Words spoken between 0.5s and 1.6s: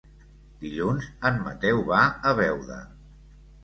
Dilluns en